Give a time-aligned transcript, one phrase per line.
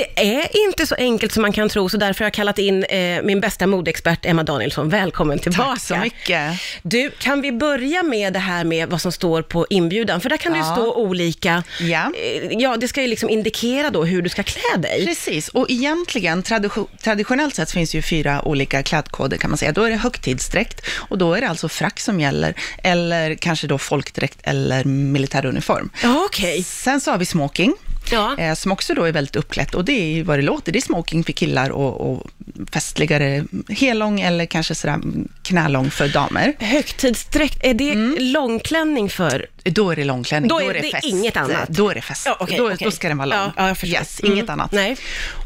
[0.00, 2.84] Det är inte så enkelt som man kan tro, så därför har jag kallat in
[2.84, 4.88] eh, min bästa modeexpert Emma Danielsson.
[4.88, 5.70] Välkommen tillbaka.
[5.70, 6.60] Tack så mycket.
[6.82, 10.20] Du, kan vi börja med det här med vad som står på inbjudan?
[10.20, 10.72] För där kan det ju Ja.
[10.72, 12.12] stå olika, Ja.
[12.22, 15.06] eh, ja, det ska ju liksom indikera då hur du ska klä dig.
[15.06, 19.72] Precis, och egentligen tradition, traditionellt sett finns ju fyra olika klädkoder kan man säga.
[19.72, 23.78] Då är det högtidsdräkt och då är det alltså frack som gäller, eller kanske då
[23.78, 25.90] folkdräkt eller militäruniform.
[26.02, 26.62] Ja, okej.
[26.62, 27.74] Sen så har vi smoking,
[28.12, 28.36] Ja.
[28.38, 30.72] eh, som också då är väldigt uppklätt och det är ju vad det låter.
[30.72, 32.26] Det är smoking för killar och, och
[32.72, 34.98] festligare hellång eller kanske sådär
[35.42, 36.52] knälång för damer.
[36.58, 38.16] Högtidsdräkt, är det Mm.
[38.18, 39.46] långklänning för?
[39.64, 41.04] Då är det långklänning, Då då är är, det det fest.
[41.06, 41.68] inget annat.
[41.68, 42.22] Då är det fest.
[42.26, 42.76] Ja, okej, då, okej.
[42.84, 43.52] då ska den vara lång.
[43.56, 44.32] Ja, yes, Mm.
[44.32, 44.72] inget annat.
[44.72, 44.96] Nej.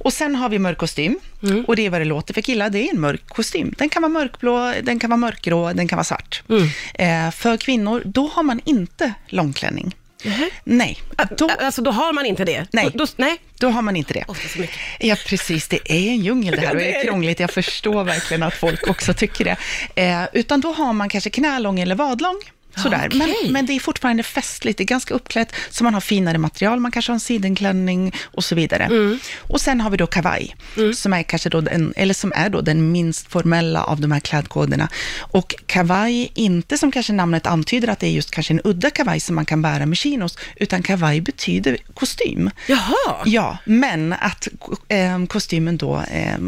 [0.01, 1.19] Och sen har vi mörk kostym.
[1.67, 3.75] Och det är vad det låter för killar, det är en mörk kostym.
[3.79, 6.43] Den kan vara mörkblå, den kan vara mörkgrå, den kan vara svart.
[6.49, 6.69] Mm.
[7.27, 9.95] Eh, för kvinnor, då har man inte långklänning.
[10.65, 10.99] Nej,
[11.37, 12.67] då, Alltså då har man inte det?
[12.73, 12.91] Nej.
[12.95, 13.37] Då, nej.
[13.59, 14.25] då har man inte det.
[14.29, 14.69] Åh, det.
[15.07, 15.69] Ja, precis.
[15.69, 17.41] Det är en djungel det här och det är krångligt.
[17.41, 19.57] Jag förstår verkligen att folk också tycker det.
[20.03, 22.41] Eh, utan då har man kanske knälång eller vadlång.
[22.77, 23.07] Sådär.
[23.07, 23.19] okej.
[23.19, 26.81] Men, men det är fortfarande festligt, det är ganska uppklätt, så man har finare material,
[26.81, 28.85] man kanske har en sidenklänning och så vidare.
[28.85, 29.19] Mm.
[29.41, 30.57] Och sen har vi då kavaj,
[30.95, 34.21] som är kanske då den, eller som är då den minst formella av de här
[34.21, 34.89] klädkoderna.
[35.21, 39.21] Och kavaj, inte som kanske namnet antyder att det är just kanske en udda kavaj
[39.21, 42.51] som man kan bära med chinos, utan kavaj betyder kostym.
[42.67, 43.23] Jaha.
[43.25, 44.49] Ja, men att
[44.89, 46.39] eh, kostymen då eh,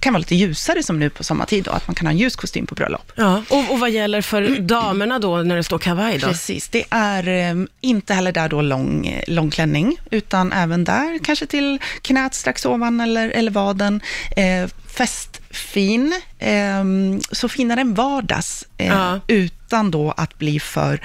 [0.00, 2.36] kan vara lite ljusare som nu på sommartid då, att man kan ha en ljus
[2.36, 3.12] kostym på bröllop.
[3.14, 3.42] Ja.
[3.48, 6.26] Och, och vad gäller för damerna då, när det står kavaj då?
[6.26, 11.46] Precis, det är eh, inte heller där då lång, lång klänning, utan även där kanske
[11.46, 14.00] till knät strax ovan eller, eller vaden.
[14.36, 16.84] Eh, festfin, eh,
[17.32, 19.20] så finare än vardags, eh, Ja.
[19.28, 21.00] utan då att bli för,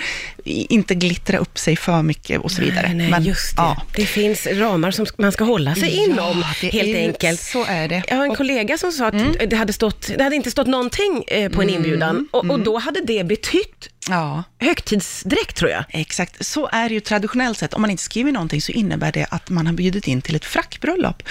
[0.49, 2.87] inte glittra upp sig för mycket och så vidare.
[2.87, 3.61] Nej, nej Men, just det.
[3.61, 3.81] Ja.
[3.95, 7.41] Det finns ramar som man ska hålla sig inom, Ja, det helt är enkelt.
[7.41, 8.03] Så är det.
[8.07, 10.67] Jag har en Och- kollega som sa att det, hade stått, det hade inte stått
[10.67, 14.43] någonting eh, på en inbjudan och, och då hade det betytt ja.
[14.59, 15.83] högtidsdräkt tror jag.
[15.89, 17.73] Exakt, så är det ju traditionellt sett.
[17.73, 20.45] Om man inte skriver någonting så innebär det att man har bjudit in till ett
[20.45, 21.23] frackbröllop.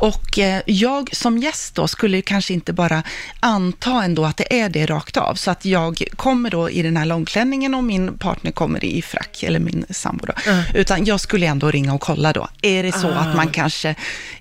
[0.00, 3.02] Och eh, jag som gäst då skulle ju kanske inte bara
[3.40, 5.34] anta ändå att det är det rakt av.
[5.34, 9.42] Så att jag kommer då i den här långklänningen och min partner kommer i frack,
[9.42, 10.32] eller min sambo då.
[10.74, 12.48] Utan jag skulle ändå ringa och kolla då.
[12.62, 13.94] Är det så att man kanske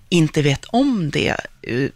[0.10, 1.36] inte vet om det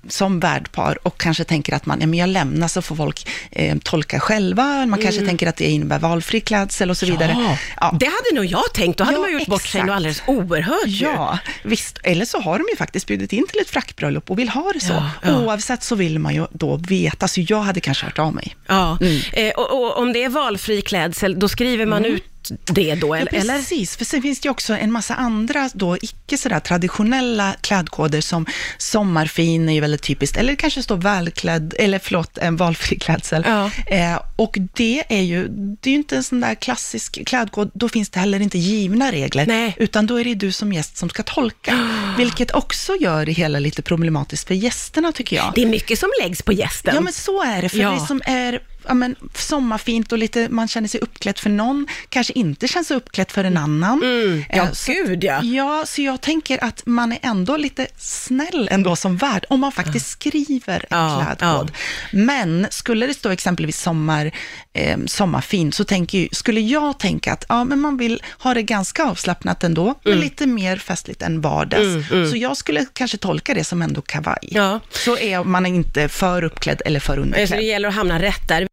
[0.10, 3.78] som värdpar och kanske tänker att man, ja, men jag lämnar så får folk eh,
[3.84, 4.86] tolka själva.
[4.86, 7.58] Man kanske tänker att det innebär valfri klädsel och så vidare.
[7.80, 7.98] Ja.
[8.00, 8.98] Det hade nog jag tänkt.
[8.98, 9.86] Då hade Ja, man gjort bort sig exakt.
[9.88, 11.06] något alldeles oerhört ju.
[11.06, 12.00] Ja, visst.
[12.04, 14.80] Eller så har de ju faktiskt bjudit in till ett frackbröllop och vill ha det
[14.80, 14.94] så.
[14.94, 15.40] Ja, ja.
[15.40, 18.56] Oavsett så vill man ju då veta, så jag hade kanske hört av mig.
[18.68, 18.98] Ja.
[19.02, 19.22] Mm.
[19.34, 22.24] Eh, och, och om det är valfri klädsel, då skriver man ut
[22.66, 23.34] det då, Ja, eller?
[23.36, 23.54] eller?
[23.58, 23.98] precis.
[23.98, 28.46] För sen finns det ju också en massa andra då icke sådär traditionella klädkoder som
[28.78, 33.44] sommarfin är ju väldigt typiskt, eller kanske står välklädd, eller förlåt, en valfri klädsel.
[33.48, 33.72] Ja.
[33.86, 37.90] Eh, och det är ju, det är ju inte en sån där klassisk klädkod, då
[37.90, 39.76] finns det heller inte givna regler, Nej.
[39.78, 41.72] utan då är det du som gäst som ska tolka,
[42.18, 45.52] vilket också gör det hela lite problematiskt för gästerna tycker jag.
[45.56, 46.96] Det är mycket som läggs på gästen.
[46.96, 47.70] Ja, men så är det.
[47.70, 47.92] För Ja.
[47.92, 52.34] det som är ja, men, sommarfint och lite, man känner sig uppklädd för någon, kanske
[52.34, 54.04] inte känns uppklädd för en annan.
[54.04, 54.44] Mm.
[54.50, 55.42] Ja, Eh, så, gud ja.
[55.44, 59.72] ja, så jag tänker att man är ändå lite snäll ändå som värd, om man
[59.72, 61.72] faktiskt skriver en Ja, klädkod.
[62.12, 64.32] Men skulle det stå exempelvis sommar,
[64.74, 69.04] eh, sommarfint, så tänker skulle jag tänka att ja, men man vill ha det ganska
[69.06, 69.98] avslappnat ändå, Mm.
[70.04, 72.07] men lite mer festligt än vardags.
[72.32, 74.38] Så jag skulle kanske tolka det som ändå kavaj.
[74.42, 74.80] Ja.
[74.90, 77.60] Så är man inte för uppklädd eller för Så underklädd.
[77.60, 78.68] det gäller att hamna rätt där.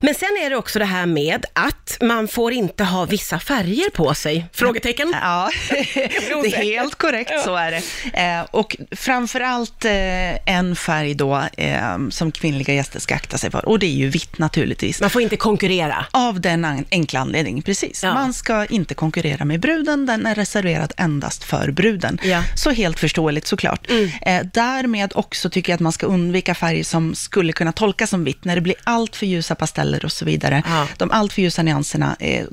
[0.00, 3.90] Men sen är det också det här med att man får inte ha vissa färger
[3.90, 4.46] på sig.
[4.52, 5.14] Frågetecken?
[5.22, 7.82] Ja, det är helt korrekt, så är det.
[8.22, 13.68] Eh, och framförallt eh, en färg då eh, som kvinnliga gäster ska akta sig för,
[13.68, 15.00] och det är ju vitt naturligtvis.
[15.00, 16.06] Man får inte konkurrera.
[16.10, 18.02] Av den enkla anledningen, precis.
[18.02, 18.14] Ja.
[18.14, 22.18] Man ska inte konkurrera med bruden, den är reserverad endast för bruden.
[22.22, 22.42] Ja.
[22.56, 23.90] Så helt förståeligt såklart.
[24.22, 28.24] Eh, därmed också tycker jag att man ska undvika färger som skulle kunna tolkas som
[28.24, 30.62] vitt, när det blir allt för ljusa pasteller och så vidare.
[30.66, 30.86] Ja.
[30.96, 32.44] De allt för ljusa nyanserna eh,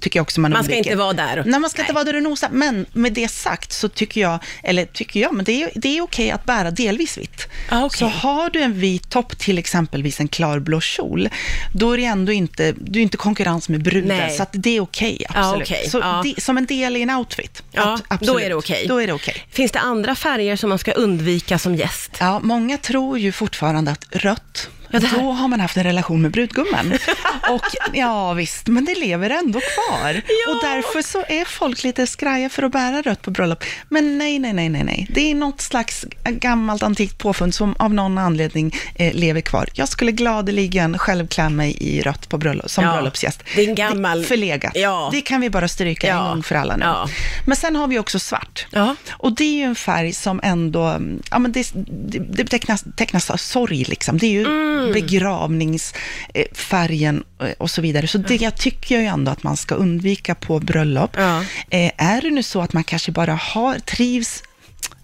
[0.00, 0.90] tycker jag också man Man ska undviker.
[0.90, 1.42] inte vara där.
[1.46, 2.48] Nej, man ska inte vara där och nosa.
[2.52, 6.02] Men med det sagt så tycker jag, eller tycker jag, men det är, det är
[6.02, 7.46] okej att bära delvis vitt.
[7.68, 7.98] Ah, okej.
[7.98, 11.28] Så har du en vit topp, till exempelvis en klarblå kjol,
[11.72, 14.36] då är det ändå inte, du är inte konkurrens med Nej.
[14.36, 15.68] så att det är okej, absolut.
[15.68, 15.88] okej.
[15.90, 16.22] Så Ja.
[16.24, 18.44] det, som en del i en outfit, Ja, ab- då absolut.
[18.44, 18.84] är det okej.
[18.88, 19.46] Då är det okej.
[19.50, 22.10] Finns det andra färger som man ska undvika som gäst?
[22.20, 24.68] Ja, många tror ju fortfarande att rött
[25.02, 26.92] Ja, här- då har man haft en relation med brudgummen.
[27.50, 27.62] och
[27.92, 30.12] ja, visst, men det lever ändå kvar.
[30.14, 30.52] Ja.
[30.52, 33.64] Och därför så är folk lite skraja för att bära rött på bröllop.
[33.88, 35.06] Men nej, nej, nej, nej, nej.
[35.10, 39.68] Det är något slags gammalt antikt påfund som av någon anledning eh, lever kvar.
[39.74, 43.42] Jag skulle gladeligen själv klä mig i rött på bröllop, som Ja, bröllopsgäst.
[43.56, 44.72] det är en gammal- Det förlegat.
[44.74, 45.08] Ja.
[45.12, 46.22] Det kan vi bara stryka en Ja.
[46.28, 46.84] gång för alla nu.
[46.84, 47.08] Ja.
[47.46, 48.66] Men sen har vi också svart.
[48.70, 48.96] Ja.
[49.12, 50.98] Och det är ju en färg som ändå,
[51.30, 54.18] ja men det, det, det tecknas, tecknas av sorg liksom.
[54.18, 54.83] Det är ju Mm.
[54.92, 58.06] Begravningsfärgen eh, och så vidare.
[58.06, 61.10] Så det jag tycker jag ju ändå att man ska undvika på bröllop.
[61.16, 61.44] Ja.
[61.70, 64.42] Eh, Är det nu så att man kanske bara har, trivs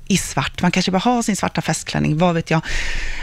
[0.09, 2.61] i svart, man kanske bara har sin svarta festklänning, vad vet jag.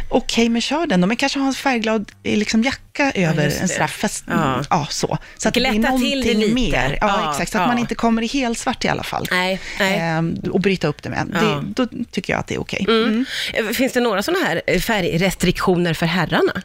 [0.09, 1.07] Okej, men kör den då.
[1.07, 4.23] Men kanske ha en färgglad eh, liksom, jacka över just en fest...
[4.27, 4.63] Ja.
[4.69, 4.87] Ja.
[4.89, 5.17] så.
[5.37, 6.53] Så att det Glätta blir till det någonting lite.
[6.53, 6.97] mer.
[7.01, 7.51] Ja, Ja, exakt.
[7.51, 7.67] Så att ja.
[7.67, 9.27] man inte kommer i helt i alla fall.
[9.31, 9.99] Nej, nej.
[9.99, 11.31] Ehm, och bryta upp det med.
[11.33, 11.39] Ja.
[11.39, 12.85] Det, då tycker jag att det är okej.
[12.87, 13.25] Mm.
[13.53, 16.61] Eh, Finns det några sådana här färgrestriktioner för herrarna?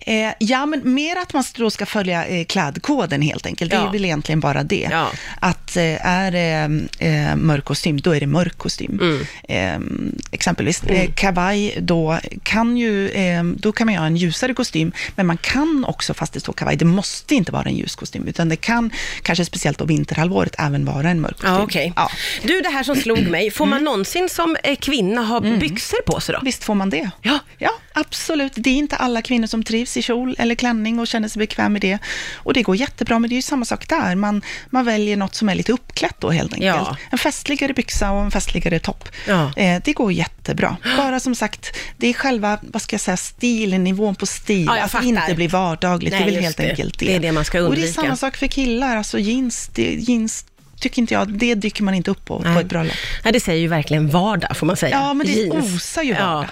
[0.00, 3.70] Eh, ja, men mer att man då ska följa eh, klädkoden helt enkelt.
[3.70, 3.88] Det Ja.
[3.88, 4.88] är väl egentligen bara det.
[4.90, 5.10] Ja.
[5.40, 8.98] Att eh, är det eh, mörk kostym, då är det mörk kostym.
[9.02, 9.26] Mm.
[9.48, 14.92] Eh, exempelvis eh, kavaj, då kan, ju, eh, då kan man ha en ljusare kostym,
[15.16, 18.28] men man kan också, fast det står kavaj, det måste inte vara en ljus kostym,
[18.28, 18.90] utan det kan,
[19.22, 21.50] kanske speciellt då vinterhalvåret, även vara en mörk kostym.
[21.54, 21.92] Ja, okej.
[21.96, 22.10] Ja.
[22.42, 26.20] Du, det här som slog mig, får man någonsin som eh, kvinna ha byxor på
[26.20, 26.40] sig då?
[26.44, 27.10] Visst får man det?
[27.22, 27.38] Ja.
[27.58, 28.52] ja, absolut.
[28.56, 31.72] Det är inte alla kvinnor som trivs i kjol eller klänning och känner sig bekväm
[31.72, 31.98] med det.
[32.36, 34.14] Och det går jättebra, men det är ju samma sak där.
[34.14, 36.76] Man, man väljer något som är lite uppklätt då helt enkelt.
[36.76, 36.96] Ja.
[37.10, 39.08] En festligare byxa och en festligare topp.
[39.28, 39.52] Ja.
[39.56, 40.76] Eh, det går jättebra.
[40.96, 44.64] Bara som sagt, det är själva, vad ska jag säga, stilen, nivån på stil.
[44.66, 46.12] Ja, jag att inte blir vardagligt.
[46.12, 46.70] Nej, det är väl helt det.
[46.70, 47.06] enkelt det.
[47.06, 48.02] Det är det man ska Och det är undvika.
[48.02, 48.96] samma sak för killar.
[48.96, 50.44] Alltså jeans, det, jeans
[50.80, 52.96] tycker inte jag, det dyker man inte upp på, på ett bröllop.
[53.24, 54.96] Nej, det säger ju verkligen vardag, får man säga.
[54.96, 55.74] Ja, men det Jeans.
[55.74, 56.48] osar ju vardag.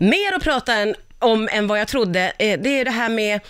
[0.00, 3.40] Mer att prata än, om än vad jag trodde, eh, det är det här med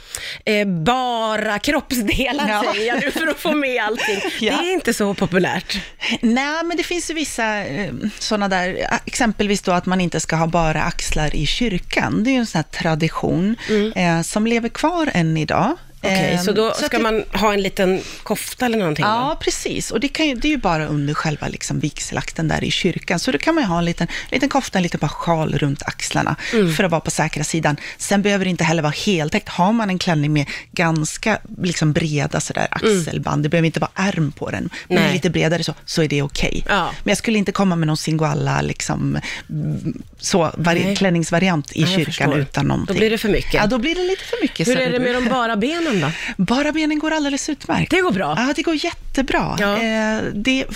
[0.44, 2.72] eh, bara kroppsdelar, Ja.
[2.74, 4.20] säger jag nu, för att få med allting.
[4.40, 4.56] Ja.
[4.60, 5.78] Det är inte så populärt.
[6.20, 10.36] Nej, men det finns ju vissa eh, sådana där, exempelvis då att man inte ska
[10.36, 12.24] ha bara axlar i kyrkan.
[12.24, 13.56] Det är ju en sån här tradition
[13.96, 15.76] eh, som lever kvar än idag.
[16.02, 16.16] Mm.
[16.16, 19.04] Okej, Eh, så då att ska det- man ha en liten kofta eller någonting?
[19.04, 19.36] Ja, va?
[19.40, 19.90] precis.
[19.90, 23.18] Och det, kan ju, det är ju bara under själva liksom vigselakten där i kyrkan.
[23.18, 25.82] Så då kan man ju ha en liten, liten kofta, en liten bara sjal runt
[25.82, 26.74] axlarna Mm.
[26.74, 27.76] för att vara på säkra sidan.
[27.98, 29.48] Sen behöver det inte heller vara heltäckt.
[29.48, 34.32] Har man en klänning med ganska liksom breda sådär axelband, det behöver inte vara ärm
[34.32, 35.04] på den, men Mm.
[35.04, 35.12] Nej.
[35.14, 36.64] lite bredare så, så är det okej.
[36.68, 36.84] Ja.
[37.04, 39.18] Men jag skulle inte komma med någon singoalla liksom,
[39.50, 40.96] mm, så, vari- Nej.
[40.96, 42.94] klänningsvariant i jag kyrkan utan någonting.
[42.94, 43.54] Då blir det för mycket.
[43.54, 44.68] Ja, då blir det lite för mycket.
[44.68, 46.10] Hur så är det med de bara benen då?
[46.36, 47.90] Bara benen går alldeles utmärkt.
[47.90, 48.34] Det går bra?
[48.38, 49.56] Ja, det går jättebra.
[49.60, 49.82] Ja.
[49.82, 50.66] Eh, det,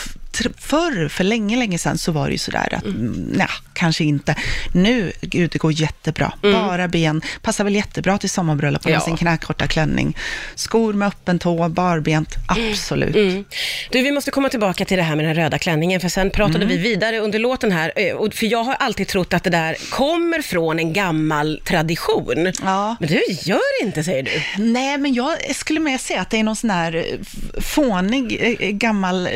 [0.58, 3.30] förr, för länge, länge sedan, så var det ju sådär att, mm.
[3.32, 4.34] nej, kanske inte.
[4.72, 6.32] Nu, gud, det går jättebra.
[6.42, 8.92] Bara ben, passar väl jättebra till sommarbröllop, Mm.
[8.94, 9.00] Ja.
[9.00, 9.04] ja.
[9.04, 10.16] sin knäkorta klänning.
[10.54, 13.16] Skor med öppen tå, barbent, absolut.
[13.16, 13.44] Mm.
[13.90, 16.64] Du, vi måste komma tillbaka till det här med den röda klänningen, för sen pratade
[16.64, 16.68] Mm.
[16.68, 20.42] vi vidare under låten här, eh, för jag har alltid trott att det där kommer
[20.42, 22.52] från en gammal tradition.
[22.64, 22.96] Ja.
[23.00, 24.62] Men det gör inte, säger du.
[24.62, 28.70] Nej, men jag skulle mer säga att det är någon sån här eh, fånig, eh,
[28.70, 29.28] gammal,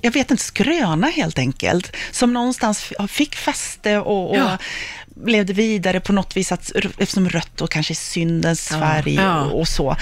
[0.00, 4.56] jag vet inte, skröna helt enkelt, som någonstans fick fäste och, och Ja.
[5.26, 9.40] levde vidare på något vis, att, eftersom rött då kanske syndens färg Ja.
[9.44, 9.96] och, och så.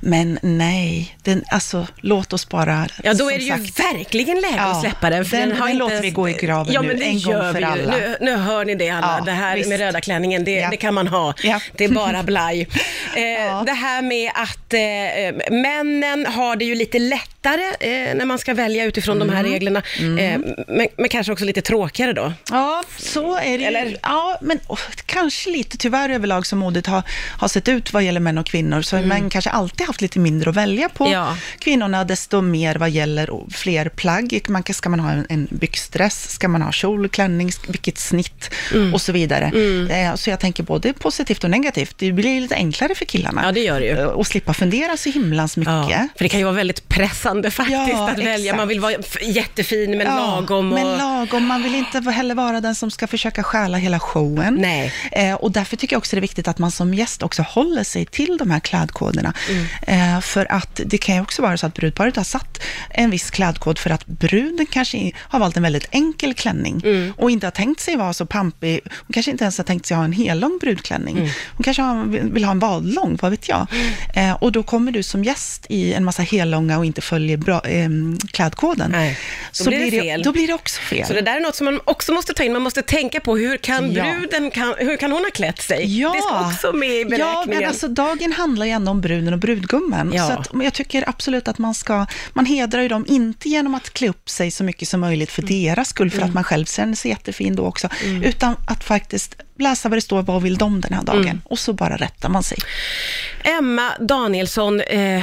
[0.00, 2.86] Men nej, den, alltså låt oss bara...
[3.02, 5.24] Ja, då är det ju sagt, verkligen läge att Ja, släppa den.
[5.24, 7.34] För den- den, har den inte låter vi gå i graven ja, nu, en gång
[7.34, 7.64] för vi ju.
[7.64, 7.90] alla.
[7.96, 9.16] Nu, nu hör ni det alla.
[9.18, 9.68] Ja, det här visst.
[9.68, 10.70] med röda klänningen, det, Ja.
[10.70, 11.34] det kan man ha.
[11.42, 11.60] Ja.
[11.76, 12.68] Det är bara blaj.
[13.16, 13.62] Eh, Ja.
[13.66, 16.98] Det här med att eh, männen har det ju lite
[17.44, 17.62] lättare
[18.10, 19.36] eh, när man ska välja utifrån de Mm.
[19.36, 19.82] här reglerna.
[19.98, 22.32] Eh, men, men kanske också lite tråkigare då.
[22.50, 23.86] Ja, så är det Eller?
[23.86, 23.96] ju.
[24.02, 27.02] Ja, men oh, kanske lite tyvärr överlag som modet har,
[27.38, 30.18] har sett ut vad gäller män och kvinnor, så har män kanske alltid haft lite
[30.18, 31.08] mindre att välja på.
[31.12, 31.36] Ja.
[31.58, 34.40] Kvinnorna desto mer vad gäller fler plagg.
[34.48, 36.30] Man, ska man ha en, en byxdress?
[36.30, 38.50] Ska man ha kjol, klänning, vilket snitt
[38.92, 39.44] och så vidare.
[39.90, 41.94] Eh, så jag tänker både positivt och negativt.
[41.98, 43.42] Det blir lite enklare för killarna.
[43.44, 43.92] Ja, det gör det ju.
[43.98, 45.74] Eh, Och slippa fundera så himlans mycket.
[46.16, 46.88] För det kan ju vara väldigt
[47.42, 48.34] pressande faktiskt Ja, att välja.
[48.34, 48.56] exakt.
[48.56, 50.72] Man vill vara jättefin men lagom.
[50.72, 50.78] Och...
[50.78, 51.46] Men lagom.
[51.46, 54.54] Man vill inte heller vara den som ska försöka stjäla hela showen.
[54.54, 54.92] Nej.
[55.12, 57.84] Eh, och därför tycker jag också det är viktigt att man som gäst också håller
[57.84, 59.32] sig till de här klädkoderna.
[59.50, 60.14] Mm.
[60.16, 62.58] Eh, för att det kan ju också vara så att brudparet har satt
[62.90, 67.12] en viss klädkod för att bruden kanske har valt en väldigt enkel klänning Mm.
[67.16, 68.80] och inte har tänkt sig vara så pampig.
[68.84, 71.16] Hon kanske inte ens har tänkt sig ha en hellång brudklänning.
[71.18, 71.28] Mm.
[71.56, 73.66] Hon kanske har, vill ha en vadlång, vad vet jag.
[74.14, 77.36] Eh, och då kommer du som gäst i en massa hellånga och inte följer följer
[77.36, 77.88] bra, eh,
[78.32, 79.18] klädkoden, Nej,
[79.58, 80.22] då så blir det fel.
[80.22, 81.06] då blir det också fel.
[81.06, 82.52] Så det där är något som man också måste ta in.
[82.52, 84.04] Man måste tänka på hur kan Ja.
[84.04, 86.00] bruden, kan, hur kan hon ha klätt sig?
[86.00, 86.12] Ja.
[86.12, 87.58] Det ska också med i Ja, beräkningen.
[87.60, 90.12] men alltså dagen handlar ju ändå om bruden och brudgummen.
[90.14, 90.26] Ja.
[90.26, 93.90] Så att, jag tycker absolut att man ska, man hedrar ju dem, inte genom att
[93.92, 95.54] klä upp sig så mycket som möjligt för Mm.
[95.64, 97.88] deras skull, för att man själv känner sig jättefin då också,
[98.24, 101.22] utan att faktiskt läsa vad det står, vad vill de den här dagen?
[101.22, 101.40] Mm.
[101.44, 102.58] Och så bara rättar man sig.
[103.44, 105.22] Emma Danielsson, eh,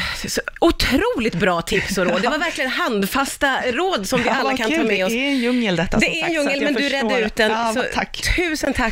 [0.59, 2.21] otroligt bra tips och råd.
[2.21, 4.77] Det var verkligen handfasta råd som vi Ja, alla vad kan kul.
[4.77, 5.11] ta med oss.
[5.11, 7.51] Det är en djungel detta Det är en djungel, men du redde ut den.
[7.51, 8.21] Ja, tack.
[8.35, 8.89] Tusen tack